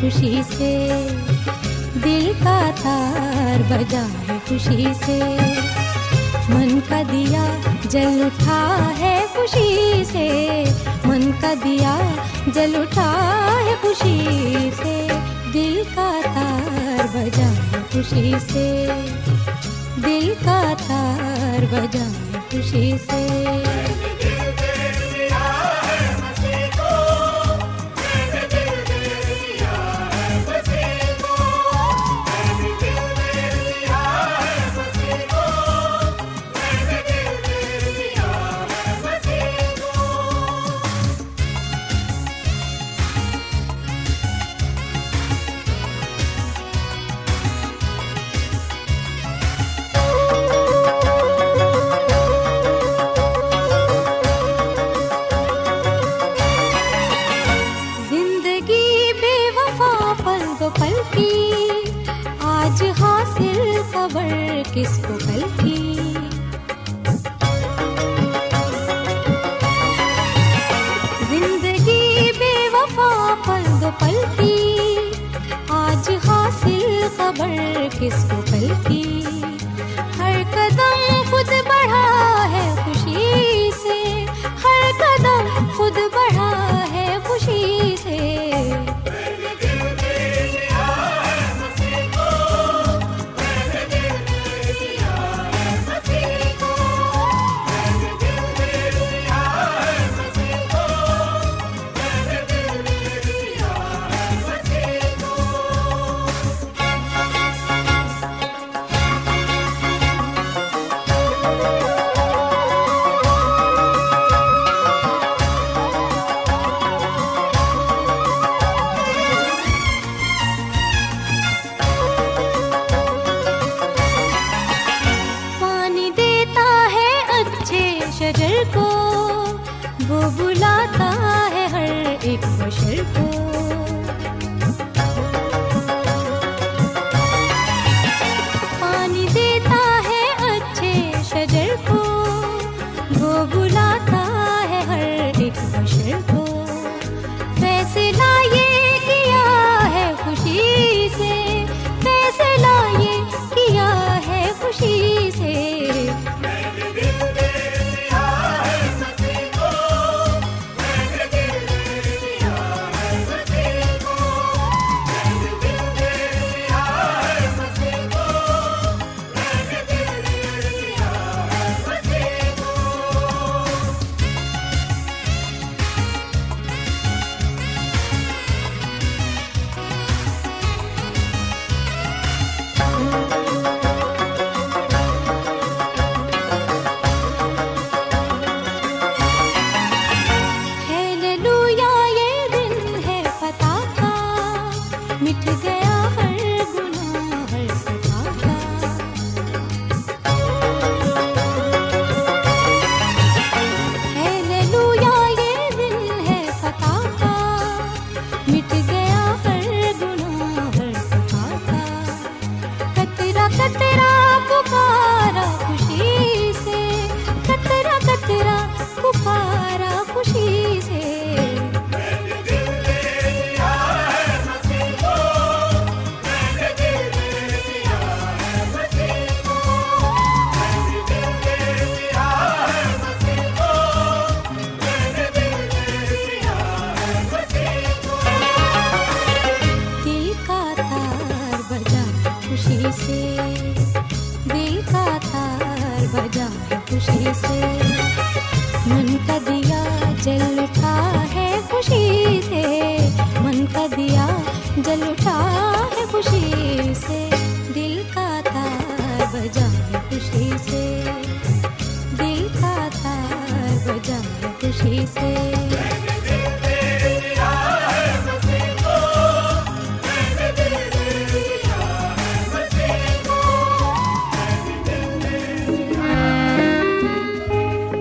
[0.00, 0.88] خوشی سے
[2.04, 5.18] دل کا تار بجا ہے خوشی سے۔
[6.48, 7.46] من کا دیا
[7.88, 10.64] جل اٹھا ہے خوشی سے۔
[11.04, 11.98] من کا دیا
[12.54, 15.08] جل اٹھا ہے خوشی سے۔
[15.54, 18.86] دل کا تار بجا ہے خوشی سے۔
[19.96, 23.26] دل کا تار بجا ہے خوشی سے۔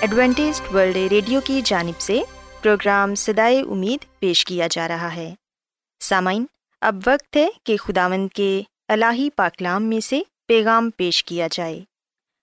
[0.00, 2.20] Adventist World Radio کی جانب سے
[2.62, 5.34] پروگرام سدائے امید پیش کیا جا رہا ہے۔
[6.00, 6.46] سامعین،
[6.80, 11.80] اب وقت ہے کہ خداوند کے الہی پاکلام میں سے پیغام پیش کیا جائے۔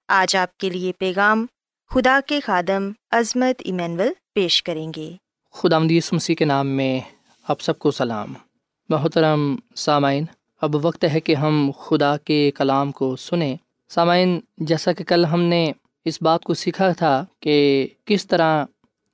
[0.07, 1.45] آج آپ کے لیے پیغام
[1.89, 5.11] خدا کے خادم عظمت ایمینول پیش کریں گے۔
[5.51, 6.99] خدا مدیس مسیح کے نام میں
[7.47, 8.33] آپ سب کو سلام۔
[8.89, 10.25] محترم سامعین،
[10.61, 13.55] اب وقت ہے کہ ہم خدا کے کلام کو سنیں۔
[13.89, 15.71] سامعین، جیسا کہ کل ہم نے
[16.05, 18.65] اس بات کو سیکھا تھا کہ کس طرح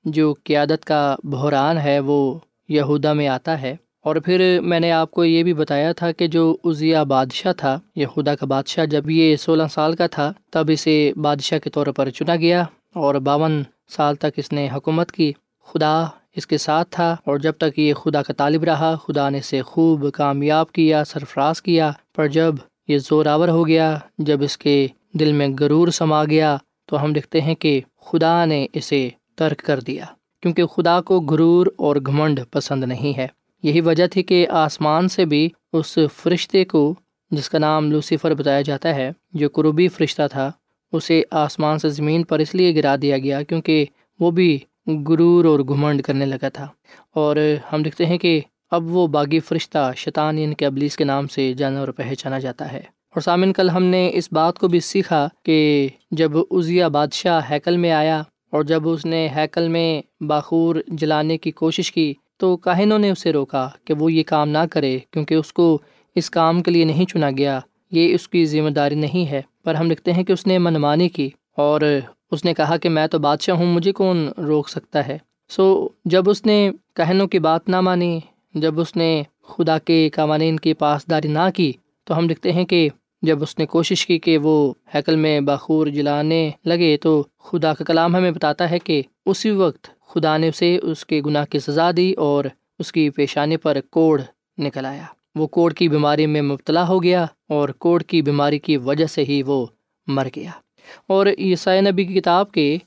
[0.06, 2.40] جو قیادت کا بحران ہے وہ
[2.70, 6.27] یہودا میں آتا ہے۔ اور پھر میں نے آپ کو یہ بھی بتایا تھا کہ
[6.27, 11.13] جو عزیہ بادشاہ تھا، یہودا کا بادشاہ، جب یہ سولہ سال کا تھا، تب اسے
[11.15, 12.63] بادشاہ کے طور پر چنا گیا
[12.96, 15.34] اور باون سال تک اس نے حکومت کی۔
[15.65, 19.38] خدا اس کے ساتھ تھا اور جب تک یہ خدا کا طالب رہا، خدا نے
[19.38, 22.56] اسے خوب کامیاب کیا، سرفراز کیا۔ پر جب
[22.88, 26.58] یہ زوراور ہو گیا، جب اس کے دل میں غرور سما گیا
[26.91, 30.05] تو ہم لکھتے ہیں کہ خدا نے اسے ترک کر دیا،
[30.41, 33.27] کیونکہ خدا کو غرور اور گھمنڈ پسند نہیں ہے۔
[33.63, 36.95] یہی وجہ تھی کہ آسمان سے بھی اس فرشتے کو،
[37.31, 40.51] جس کا نام لوسیفر بتایا جاتا ہے، جو قروبی فرشتہ تھا،
[40.91, 43.86] اسے آسمان سے زمین پر اس لیے گرا دیا گیا کیونکہ
[44.19, 44.60] وہ بھی
[45.07, 46.67] غرور اور گھمنڈ کرنے لگا تھا۔
[47.15, 47.36] اور
[47.74, 51.27] ہم لکھتے ہیں کہ اب وہ باغی فرشتہ شیطان یعنی ان کے ابلیس کے نام
[51.27, 52.81] سے جانا اور پہچانا جاتا ہے۔
[53.15, 57.77] اور سامن، کل ہم نے اس بات کو بھی سیکھا کہ جب عزیہ بادشاہ ہیکل
[57.77, 63.00] میں آیا اور جب اس نے ہیکل میں باخور جلانے کی کوشش کی، تو کاہنوں
[63.00, 65.77] نے اسے روکا کہ وہ یہ کام نہ کرے کیونکہ اس کو
[66.15, 67.60] اس کام کے لیے نہیں چنا گیا۔
[67.91, 71.10] یہ اس کی ذمہ داری نہیں ہے، پر ہم لکھتے ہیں کہ اس نے منمانی
[71.10, 71.82] کی اور
[72.32, 75.18] اس نے کہا کہ میں تو بادشاہ ہوں، مجھے کون روک سکتا ہے؟
[75.50, 78.20] سو، جب اس نے کہنوں کی بات نہ مانی،
[78.53, 81.72] جب اس نے خدا کے قوانین کی پاسداری نہ کی،
[82.03, 82.89] تو ہم لکھتے ہیں کہ
[83.22, 87.84] جب اس نے کوشش کی کہ وہ ہیکل میں باخور جلانے لگے تو خدا کا
[87.84, 91.92] کلام ہمیں بتاتا ہے کہ اسی وقت خدا نے اسے اس کے گناہ کی سزا
[91.98, 92.46] دی اور
[92.80, 94.22] اس کی پیشانی پر کوڑ
[94.58, 95.04] نکل آیا۔
[95.36, 99.24] وہ کوڑ کی بیماری میں مبتلا ہو گیا اور کوڑ کی بیماری کی وجہ سے
[99.24, 99.66] ہی وہ
[100.08, 100.51] مر گیا۔
[101.08, 102.78] اور عیسائی نبی کی کتاب کے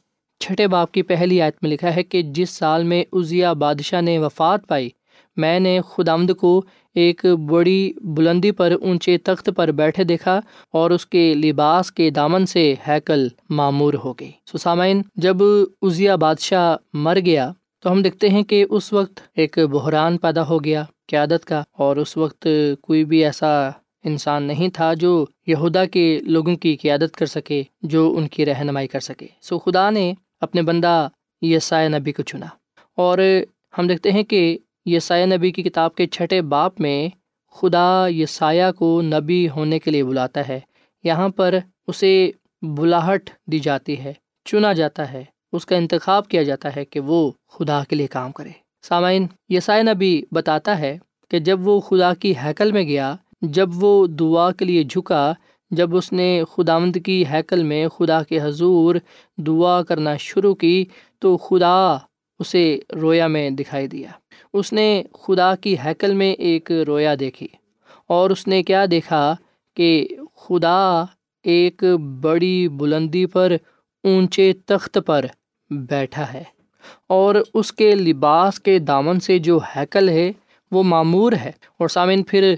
[0.41, 4.19] چھٹے باپ کی پہلی آیت میں لکھا ہے کہ جس سال میں عزیہ بادشاہ نے
[4.19, 4.89] وفات پائی،
[5.37, 6.63] میں نے خدامد کو
[6.95, 10.41] ایک بڑی بلندی پر اونچے تخت پر بیٹھے دیکھا
[10.73, 15.37] اور اس کے لباس کے دامن سے ہیکل معمور ہو گئی۔ سسامین جب
[15.83, 17.51] ازیا بادشاہ مر گیا
[17.83, 21.97] تو ہم دیکھتے ہیں کہ اس وقت ایک بحران پیدا ہو گیا قیادت کا اور
[21.97, 22.47] اس وقت
[22.81, 23.69] کوئی بھی ایسا
[24.05, 28.89] انسان نہیں تھا جو یہودا کے لوگوں کی قیادت کر سکے، جو ان کی رہنمائی
[28.89, 31.09] کر سکے۔ سو خدا نے اپنے بندہ
[31.43, 32.47] یسائے نبی کو چنا
[32.97, 33.19] اور
[33.79, 37.09] ہم دیکھتے ہیں کہ یسایہ نبی کی کتاب کے چھٹے باپ میں
[37.53, 40.61] خدا یسایہ کو نبی ہونے کے لیے بلاتا ہے۔
[41.05, 41.55] یہاں پر
[41.87, 42.31] اسے
[42.63, 44.13] بلاہٹ دی جاتی ہے،
[44.45, 48.33] چنا جاتا ہے، اس کا انتخاب کیا جاتا ہے کہ وہ خدا کے لیے کام
[48.33, 48.49] کرے۔
[48.83, 50.99] سامعین یسائے نبی بتاتا ہے
[51.29, 55.33] کہ جب وہ خدا کی ہیکل میں گیا، جب وہ دعا کے لیے جھکا،
[55.71, 58.95] جب اس نے خداوند کی ہیکل میں خدا کے حضور
[59.37, 60.85] دعا کرنا شروع کی،
[61.19, 61.97] تو خدا
[62.41, 62.65] اسے
[63.03, 64.09] رویا میں دکھائی دیا۔
[64.53, 64.87] اس نے
[65.23, 67.47] خدا کی ہیکل میں ایک رویا دیکھی
[68.07, 69.35] اور اس نے کیا دیکھا
[69.77, 71.05] کہ خدا
[71.45, 71.85] ایک
[72.21, 73.53] بڑی بلندی پر
[74.05, 75.25] اونچے تخت پر
[75.71, 76.43] بیٹھا ہے
[77.09, 80.31] اور اس کے لباس کے دامن سے جو ہیکل ہے
[80.71, 82.55] وہ معمور ہے۔ اور سامعین، پھر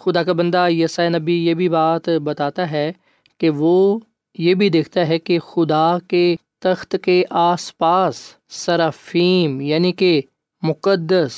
[0.00, 2.92] خدا کا بندہ یسۂ نبی یہ بھی بات بتاتا ہے
[3.40, 3.98] کہ وہ
[4.38, 10.22] یہ بھی دیکھتا ہے کہ خدا کے تخت کے آس پاس صرافیم یعنی کہ
[10.62, 11.32] مقدس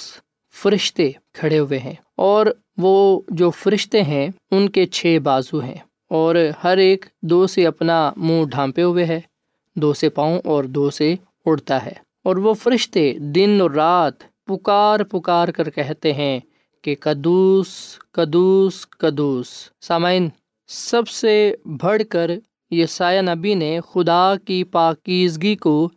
[0.62, 5.76] فرشتے کھڑے ہوئے ہیں اور وہ جو فرشتے ہیں ان کے چھ بازو ہیں
[6.08, 9.20] اور ہر ایک دو سے اپنا منہ ڈھانپے ہوئے ہے،
[9.76, 11.14] دو سے پاؤں اور دو سے
[11.46, 11.92] اڑتا ہے۔
[12.24, 14.12] اور وہ فرشتے دن اور رات
[14.46, 16.40] پکار پکار کر کہتے ہیں
[16.82, 19.46] کہ کدوس کدوس کدوس
[19.80, 20.28] سامعین،
[20.66, 22.30] سب سے بڑھ کر
[22.72, 25.90] یہ سایہ نبی نے خدا کی پاکیزگی کو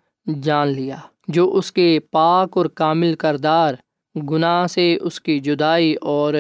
[0.44, 0.96] جان لیا،
[1.28, 3.74] جو اس کے پاک اور کامل کردار،
[4.16, 6.34] گناہ سے اس کی جدائی اور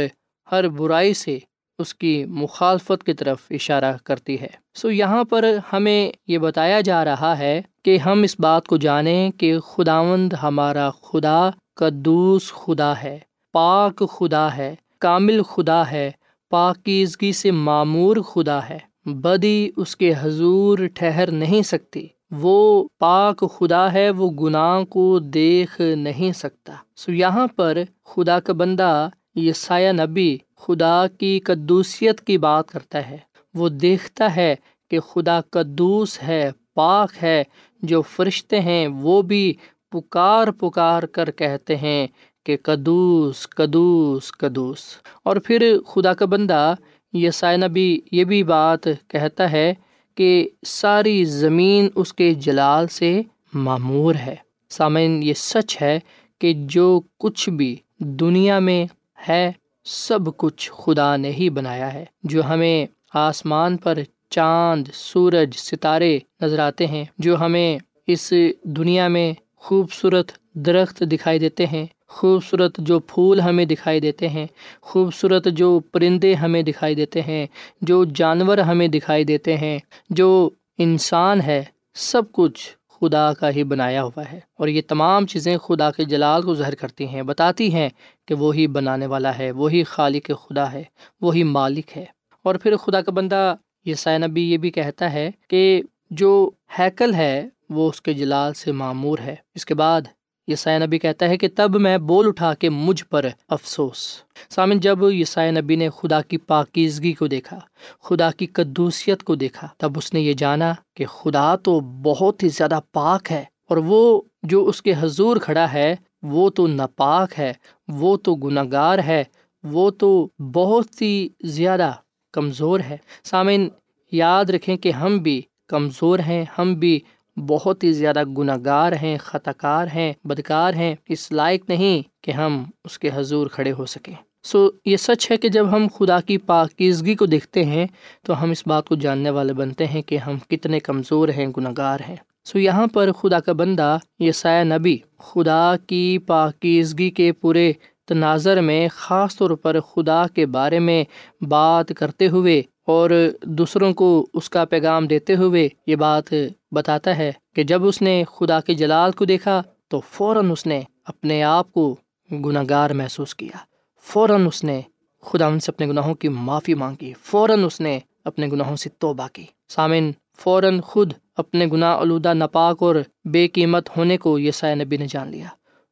[0.52, 1.40] ہر برائی سے
[1.80, 7.06] اس کی مخالفت کی طرف اشارہ کرتی ہے۔ سو یہاں پر ہمیں یہ بتایا جا
[7.06, 13.20] رہا ہے کہ ہم اس بات کو جانیں کہ خداوند ہمارا خدا، قدوس خدا ہے،
[13.54, 16.12] پاک خدا ہے، کامل خدا ہے،
[16.50, 23.94] پاکیزگی سے معمور خدا ہے۔ بدی اس کے حضور ٹھہر نہیں سکتی۔ وہ پاک خدا
[23.94, 29.92] ہے، وہ گناہ کو دیکھ نہیں سکتا۔ سو یہاں پر خدا کا بندہ یہ سایہ
[29.92, 33.18] نبی خدا کی قدوسیت کی بات کرتا ہے۔
[33.54, 34.56] وہ دیکھتا ہے
[34.90, 37.44] کہ خدا قدوس ہے، پاک ہے۔
[37.82, 39.54] جو فرشتے ہیں وہ بھی
[39.92, 42.08] پکار پکار کر کہتے ہیں
[42.46, 44.80] کہ قدوس قدوس قدوس۔
[45.24, 46.76] اور پھر خدا کا بندہ
[47.16, 49.74] یہ سائنہ بھی یہ بھی بات کہتا ہے
[50.16, 53.22] کہ ساری زمین اس کے جلال سے
[53.54, 54.36] معمور ہے۔
[54.70, 56.00] سامعین، یہ سچ ہے
[56.40, 58.86] کہ جو کچھ بھی دنیا میں
[59.30, 59.52] ہے،
[59.86, 63.98] سب کچھ خدا نے ہی بنایا ہے۔ جو ہمیں آسمان پر
[64.30, 71.66] چاند، سورج، ستارے نظر آتے ہیں، جو ہمیں اس دنیا میں خوبصورت درخت دکھائی دیتے
[71.66, 74.48] ہیں خوبصورت جو پھول ہمیں دکھائی دیتے ہیں،
[74.82, 77.48] خوبصورت جو پرندے ہمیں دکھائی دیتے ہیں،
[77.82, 84.04] جو جانور ہمیں دکھائی دیتے ہیں، جو انسان ہے، سب کچھ خدا کا ہی بنایا
[84.04, 87.90] ہوا ہے۔ اور یہ تمام چیزیں خدا کے جلال کو ظاہر کرتی ہیں، بتاتی ہیں
[88.28, 90.84] کہ وہی بنانے والا ہے، وہی خالق خدا ہے،
[91.22, 92.06] وہی مالک ہے۔
[92.44, 97.48] اور پھر خدا کا بندہ یہ سائنبی یہ بھی کہتا ہے کہ جو ہیکل ہے،
[97.70, 100.02] وہ اس کے جلال سے معمور ہے۔ اس کے بعد
[100.48, 105.00] یسائے نبی کہتا ہے کہ تب میں بول اٹھا کے مجھ پر افسوس۔ سامن، جب
[105.04, 107.60] یسائے نبی نے خدا کی پاکیزگی کو دیکھا،
[108.04, 112.50] خدا کی قدوسیت کو دیکھا، تب اس نے یہ جانا کہ خدا تو بہت ہی
[112.50, 117.54] زیادہ پاک ہے اور وہ جو اس کے حضور کھڑا ہے، وہ تو ناپاک ہے،
[117.88, 119.24] وہ تو گناہ گار ہے،
[119.64, 121.92] وہ تو بہت ہی زیادہ
[122.34, 123.68] کمزور ہے۔ سامن،
[124.12, 127.00] یاد رکھیں کہ ہم بھی کمزور ہیں، ہم بھی
[127.38, 132.32] بہت ہی زیادہ گناہ گار ہیں خطا کار ہیں، بدکار ہیں۔ اس لائق نہیں کہ
[132.32, 134.14] ہم اس کے حضور کھڑے ہو سکیں۔
[134.44, 137.88] سو یہ سچ ہے کہ جب ہم خدا کی پاکیزگی کو دیکھتے ہیں،
[138.24, 141.72] تو ہم اس بات کو جاننے والے بنتے ہیں کہ ہم کتنے کمزور ہیں گناہ
[141.78, 142.16] گار ہیں۔
[142.46, 147.74] سو یہاں پر خدا کا بندہ یہ سایہ نبی، خدا کی پاکیزگی کے پورے
[148.06, 151.04] تناظر میں، خاص طور پر خدا کے بارے میں
[151.42, 153.10] بات کرتے ہوئے اور
[153.44, 156.34] دوسروں کو اس کا پیغام دیتے ہوئے یہ بات
[156.72, 160.82] بتاتا ہے کہ جب اس نے خدا کے جلال کو دیکھا تو فوراً اس نے
[161.06, 161.96] اپنے آپ کو
[162.32, 163.58] گناہ گار محسوس کیا۔
[164.02, 164.82] فوراً اس نے
[165.22, 169.28] خدا ان سے اپنے گناہوں کی معافی مانگی۔ فوراً اس نے اپنے گناہوں سے توبہ
[169.34, 174.76] کی۔ سامن فوراً خود اپنے گناہ آلودہ، ناپاک اور بے قیمت ہونے کو یہ سائے
[174.76, 175.48] نبی نے جان لیا۔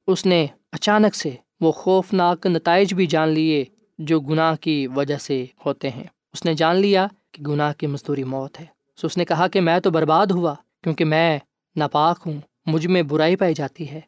[0.07, 1.29] اس نے اچانک سے
[1.61, 3.65] وہ خوفناک نتائج بھی جان لیے
[3.97, 8.23] جو گناہ کی وجہ سے ہوتے ہیں۔ اس نے جان لیا کہ گناہ کی مزدوری
[8.23, 8.65] موت ہے۔
[8.97, 11.39] سو اس نے کہا کہ میں تو برباد ہوا کیونکہ میں
[11.75, 13.99] ناپاک ہوں، مجھ میں برائی پائی جاتی ہے۔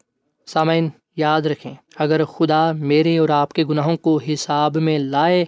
[0.45, 5.45] سامعین، یاد رکھیں، اگر خدا میرے اور آپ کے گناہوں کو حساب میں لائے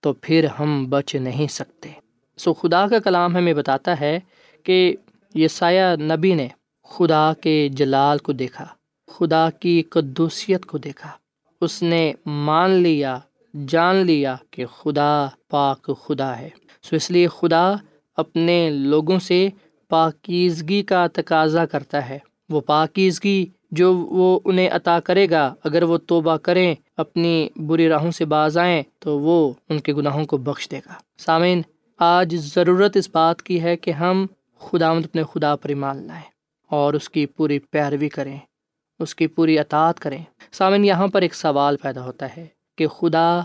[0.00, 1.90] تو پھر ہم بچ نہیں سکتے۔
[2.36, 4.18] سو خدا کا کلام ہمیں بتاتا ہے
[4.62, 4.96] کہ
[5.34, 6.48] یہ سایہ نبی نے
[6.84, 8.66] خدا کے جلال کو دیکھا،
[9.08, 11.10] خدا کی قدوسیت کو دیکھا۔
[11.60, 13.18] اس نے مان لیا
[13.68, 16.48] جان لیا کہ خدا پاک خدا ہے۔
[16.82, 17.74] سو اس لیے خدا
[18.16, 19.48] اپنے لوگوں سے
[19.88, 22.18] پاکیزگی کا تقاضا کرتا ہے۔
[22.48, 28.10] وہ پاکیزگی جو وہ انہیں عطا کرے گا، اگر وہ توبہ کریں، اپنی بری راہوں
[28.10, 31.62] سے باز آئیں، تو وہ ان کے گناہوں کو بخش دے گا۔ سامعین،
[31.98, 34.26] آج ضرورت اس بات کی ہے کہ ہم
[34.58, 36.28] خدا اپنے خدا پر ایمان لائیں
[36.70, 38.38] اور اس کی پوری پیروی کریں،
[38.98, 43.40] اس کی پوری اطاعت کریں۔ سامعین، یہاں پر ایک سوال پیدا ہوتا ہے۔ کہ خدا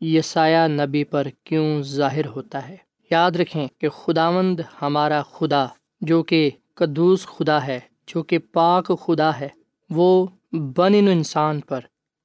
[0.00, 2.76] یہ سایہ نبی پر کیوں ظاہر ہوتا ہے۔
[3.10, 5.66] یاد رکھیں کہ خداوند ہمارا خدا،
[6.00, 9.48] جو کہ قدوس خدا ہے، جو کہ پاک خدا ہے،
[9.90, 11.80] وہ بن انسان پر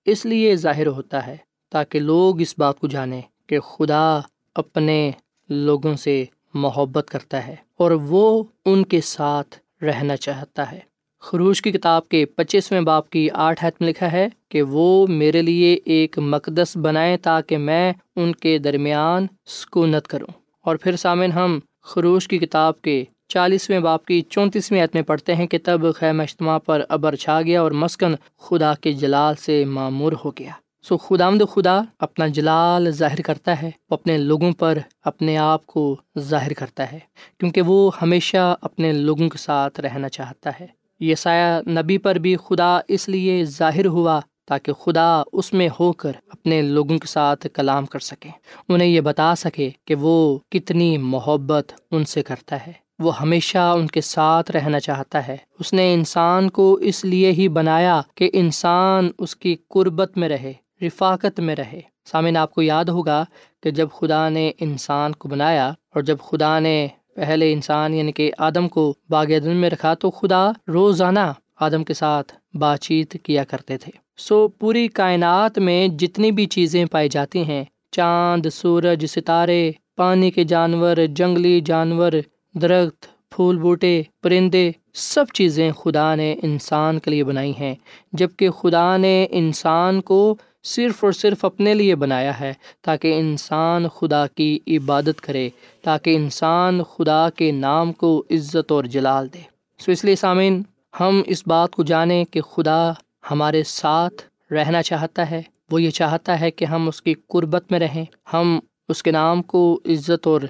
[0.05, 1.37] اس لیے ظاہر ہوتا ہے
[1.69, 4.19] تاکہ لوگ اس بات کو جانیں کہ خدا
[4.55, 5.11] اپنے
[5.49, 10.79] لوگوں سے محبت کرتا ہے اور وہ ان کے ساتھ رہنا چاہتا ہے۔
[11.25, 15.41] خروش کی کتاب کے پچیسویں باپ کی آٹھ حت میں لکھا ہے کہ وہ میرے
[15.41, 20.27] لیے ایک مقدس بنائیں تاکہ میں ان کے درمیان سکونت کروں۔
[20.61, 25.35] اور پھر سامن ہم خروش کی کتاب کے چالیسویں باپ کی چونتیسویں عت میں پڑھتے
[25.35, 29.65] ہیں کہ تب خیم اجتماع پر ابر چھا گیا اور مسکن خدا کے جلال سے
[29.65, 30.51] معمور ہو گیا۔
[30.81, 35.65] سو خدا مد خدا اپنا جلال ظاہر کرتا ہے، وہ اپنے لوگوں پر اپنے آپ
[35.65, 36.99] کو ظاہر کرتا ہے،
[37.39, 42.35] کیونکہ وہ ہمیشہ اپنے لوگوں کے ساتھ رہنا چاہتا ہے۔ یہ سایہ نبی پر بھی
[42.35, 47.47] خدا اس لیے ظاہر ہوا تاکہ خدا اس میں ہو کر اپنے لوگوں کے ساتھ
[47.53, 48.29] کلام کر سکے۔
[48.69, 53.87] انہیں یہ بتا سکے کہ وہ کتنی محبت ان سے کرتا ہے۔ وہ ہمیشہ ان
[53.87, 59.11] کے ساتھ رہنا چاہتا ہے۔ اس نے انسان کو اس لیے ہی بنایا کہ انسان
[59.19, 61.81] اس کی قربت میں رہے، رفاقت میں رہے۔
[62.11, 63.25] سامعین، آپ کو یاد ہوگا
[63.63, 68.31] کہ جب خدا نے انسان کو بنایا اور جب خدا نے پہلے انسان یعنی کہ
[68.37, 73.43] آدم کو باغ عدن میں رکھا تو خدا روزانہ آدم کے ساتھ بات چیت کیا
[73.43, 79.71] کرتے تھے۔ سو پوری کائنات میں جتنی بھی چیزیں پائی جاتی ہیں، چاند، سورج، ستارے،
[79.95, 82.11] پانی کے جانور، جنگلی جانور،
[82.53, 87.75] درخت، پھول، بوٹے، پرندے، سب چیزیں خدا نے انسان کے لیے بنائی ہیں۔
[88.13, 94.27] جبکہ خدا نے انسان کو صرف اور صرف اپنے لیے بنایا ہے تاکہ انسان خدا
[94.27, 95.49] کی عبادت کرے،
[95.81, 99.39] تاکہ انسان خدا کے نام کو عزت اور جلال دے۔
[99.79, 100.63] سو اس لیے سامعین،
[100.99, 102.91] ہم اس بات کو جانیں کہ خدا
[103.31, 107.79] ہمارے ساتھ رہنا چاہتا ہے۔ وہ یہ چاہتا ہے کہ ہم اس کی قربت میں
[107.79, 110.41] رہیں، ہم اس کے نام کو عزت اور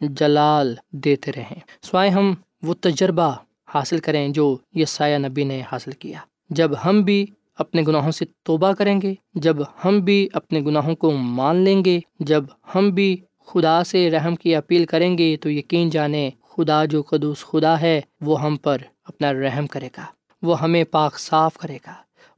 [0.00, 3.34] جلال دیتے رہیں۔ سوائے ہم وہ تجربہ
[3.74, 6.18] حاصل کریں جو یہ سایہ نبی نے حاصل کیا۔
[6.50, 7.26] جب ہم بھی
[7.58, 12.00] اپنے گناہوں سے توبہ کریں گے۔ جب ہم بھی اپنے گناہوں کو مان لیں گے،
[12.20, 17.02] جب ہم بھی خدا سے رحم کی اپیل کریں گے، تو یقین جانیں خدا جو
[17.02, 20.04] قدوس خدا ہے، وہ ہم پر اپنا رحم کرے گا۔
[20.42, 21.92] وہ ہمیں پاک صاف کرے گا۔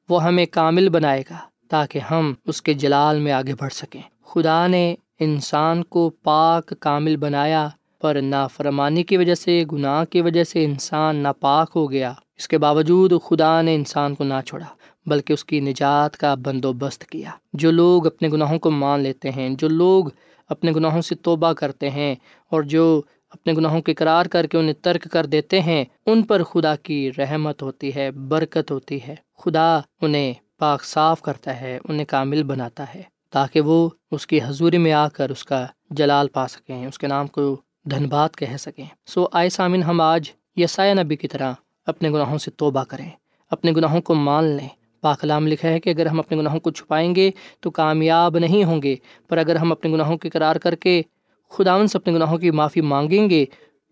[0.09, 1.37] وہ ہمیں کامل بنائے گا
[1.68, 7.16] تاکہ ہم اس کے جلال میں آگے بڑھ سکیں۔ خدا نے انسان کو پاک، کامل
[7.16, 7.68] بنایا
[8.00, 12.59] پر نافرمانی کی وجہ سے، گناہ کی وجہ سے انسان ناپاک ہو گیا۔ اس کے
[12.59, 14.66] باوجود خدا نے انسان کو نہ چھوڑا۔
[15.07, 19.51] بلکہ اس کی نجات کا بندوبست کیا۔ جو لوگ اپنے گناہوں کو مان لیتے ہیں،
[19.51, 20.05] جو لوگ
[20.49, 22.14] اپنے گناہوں سے توبہ کرتے ہیں
[22.51, 26.42] اور جو اپنے گناہوں کے قرار کر کے انہیں ترک کر دیتے ہیں، ان پر
[26.42, 32.05] خدا کی رحمت ہوتی ہے، برکت ہوتی ہے۔ خدا انہیں پاک صاف کرتا ہے، انہیں
[32.05, 36.49] کامل بناتا ہے، تاکہ وہ اس کی حضوری میں آ کر اس کا جلال پا
[36.49, 40.95] سکیں، اس کے نام کو دھن بات کہہ سکیں۔ سو آئے سامن ہم آج یسایہ
[40.95, 41.53] نبی کی طرح
[41.87, 43.11] اپنے گناہوں سے توبہ کریں،
[43.51, 44.69] اپنے گناہوں کو مان لیں
[45.00, 47.30] پاکلام لکھا ہے کہ اگر ہم اپنے گناہوں کو چھپائیں گے
[47.61, 48.96] تو کامیاب نہیں ہوں گے،
[49.28, 51.02] پر اگر ہم اپنے گناہوں کے قرار کر کے
[51.50, 53.44] خداون سے اپنے گناہوں کی معافی مانگیں گے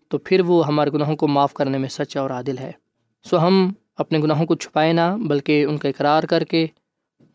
[0.07, 2.71] تو پھر وہ ہمارے گناہوں کو معاف کرنے میں سچا اور عادل ہے۔
[3.23, 6.67] سو ہم اپنے گناہوں کو چھپائیں نہ، بلکہ ان کا اقرار کر کے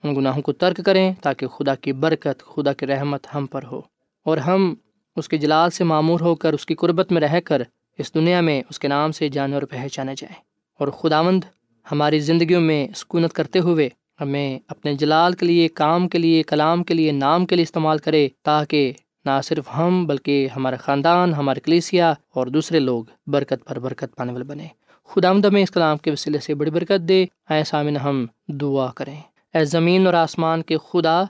[0.02, 3.80] ان گناہوں کو ترک کریں تاکہ خدا کی برکت، خدا کی رحمت ہم پر ہو۔
[4.24, 4.74] اور ہم
[5.16, 7.62] اس کے جلال سے معمور ہو کر اس کی قربت میں رہ کر
[7.98, 10.42] اس دنیا میں اس کے نام سے جانے اور پہچانے جائیں۔
[10.78, 11.44] اور خداوند
[11.92, 13.88] ہماری زندگیوں میں سکونت کرتے ہوئے
[14.20, 17.98] ہمیں اپنے جلال کے لیے، کام کے لیے، کلام کے لیے، نام کے لیے استعمال
[17.98, 18.92] کرے تاکہ
[19.24, 24.32] نہ صرف ہم بلکہ ہمارے خاندان ہمارے کلیسیا اور دوسرے لوگ برکت پر برکت پانے
[24.32, 24.66] والے بنے
[25.08, 28.90] خدا آمد میں اس کلام کے وسیلے سے بڑی برکت دے۔ اے سامن ہم دعا
[28.90, 29.20] کریں۔
[29.54, 31.22] اے زمین اور آسمان کے خدا،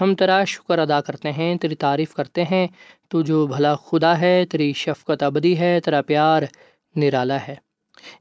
[0.00, 2.66] ہم تیرا شکر ادا کرتے ہیں، تیری تعریف کرتے ہیں۔
[3.08, 6.42] تو جو بھلا خدا ہے، تیری شفقت ابدی ہے، تیرا پیار
[6.96, 7.69] نرالا ہے۔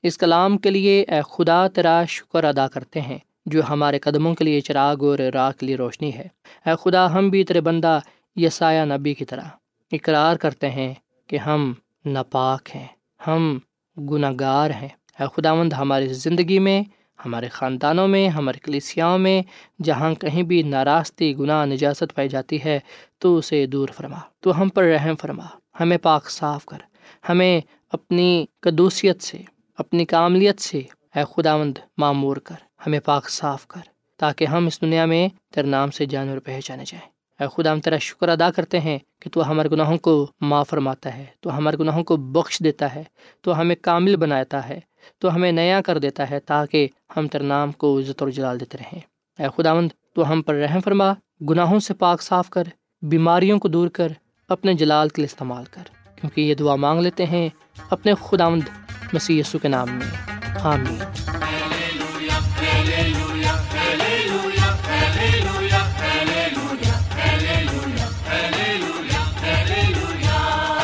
[0.04, 4.44] اس کلام کے لیے اے خدا تیرا شکر ادا کرتے ہیں، جو ہمارے قدموں کے
[4.44, 6.28] لیے چراغ اور راہ کے لیے روشنی ہے۔
[6.66, 8.00] اے خدا، ہم بھی تیرے بندہ
[8.36, 9.44] یسایہ نبی کی طرح
[9.92, 10.94] اقرار کرتے ہیں
[11.28, 11.74] کہ ہم
[12.06, 12.88] ناپاک ہیں،
[13.28, 13.60] ہم
[13.98, 16.82] گناہ گار ہیں۔ اے خداوند، ہماری زندگی میں،
[17.26, 19.42] ہمارے خاندانوں میں، ہمارے کلیسیاؤں میں
[19.84, 22.80] جہاں کہیں بھی ناراستی، گناہ، نجاست پائی جاتی ہے،
[23.18, 25.46] تو اسے دور فرما، تو ہم پر رحم فرما۔
[25.80, 26.78] ہمیں پاک صاف کر،
[27.30, 29.38] ہمیں اپنی قدوسیت سے
[29.80, 30.82] اپنی کاملیت سے
[31.16, 32.56] اے خداوند معمور کر،
[32.88, 33.80] ہمیں پاک صاف کر،
[34.18, 37.08] تاکہ ہم اس دنیا میں تیرے نام سے جانور پہچانے جائیں۔
[37.40, 41.18] اے خدا ہم تیرا شکر ادا کرتے ہیں کہ تو ہمارے گناہوں کو معاف فرماتا
[41.18, 43.04] ہے، تو ہمارے گناہوں کو بخش دیتا ہے،
[43.42, 44.80] تو ہمیں کامل بناتا ہے،
[45.20, 46.88] تو ہمیں نیا کر دیتا ہے تاکہ
[47.18, 49.00] ہم تیرے نام کو عزت اور جلال دیتے رہیں۔
[49.40, 51.14] اے خداوند، تو ہم پر رحم فرما،
[51.50, 52.64] گناہوں سے پاک صاف کر،
[53.02, 54.12] بیماریوں کو دور کر،
[54.50, 55.84] اپنے جلال کے لیے استعمال کر،
[56.16, 57.50] کیونکہ یہ دعا مانگ لیتے ہیں
[57.90, 58.64] اپنے خداوند
[59.14, 60.08] مسیح یسو کے نام میں
[60.64, 61.02] آمین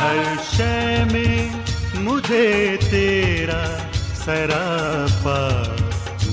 [0.02, 1.50] ہر شے میں
[1.96, 3.64] مجھے تیرا
[4.26, 5.40] سراپا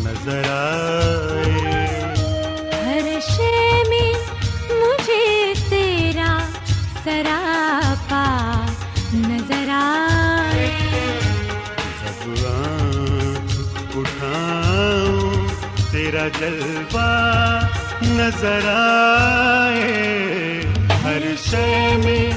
[0.05, 1.61] نظر آئے۔
[2.85, 4.11] ہر شے میں
[4.71, 6.39] مجھے تیرا
[7.05, 7.42] سراپا
[16.29, 17.61] جلوہ
[18.03, 19.91] نظر آئے۔
[21.05, 22.31] ہر شے میں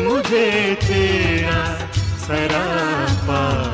[0.00, 1.76] مجھے تیرا
[2.26, 3.69] سراپا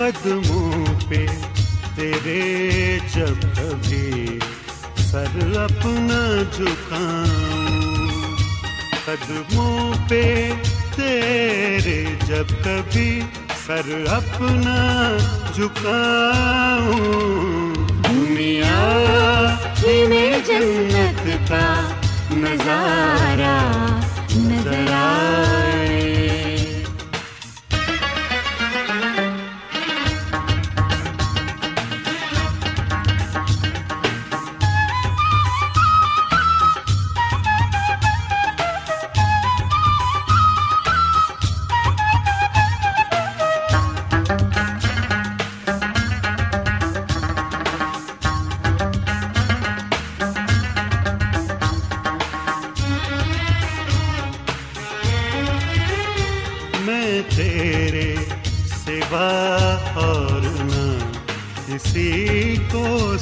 [0.00, 1.26] قدموں پہ
[1.96, 4.38] تیرے جب کبھی
[4.96, 6.20] سر اپنا
[6.56, 8.36] جھکاؤں۔
[9.04, 10.52] قدموں پہ
[10.96, 13.20] تیرے جب کبھی
[13.66, 14.78] سر اپنا
[15.54, 16.98] جھکاؤں۔
[18.08, 19.56] دنیا
[20.08, 21.88] میں جنت کا
[22.30, 23.58] نظارہ
[24.36, 25.49] نظر آئے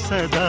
[0.08, 0.47] صدا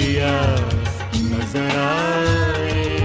[0.00, 0.56] دریا
[1.14, 2.98] نظر آئے۔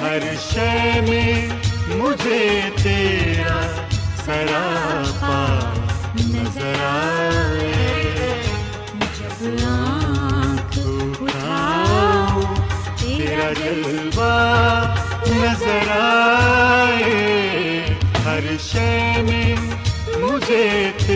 [0.00, 0.18] ہر
[0.50, 1.48] شے میں
[1.88, 3.60] مجھے تیرا
[4.24, 5.72] سراپا
[6.18, 7.72] نظر آئے۔
[9.18, 12.54] جب آنکھ اٹھاؤں،
[12.96, 14.94] تیرا جلوہ
[15.26, 17.86] نظر آئے۔
[18.24, 19.56] ہر شے میں
[20.20, 21.15] مجھے تیرا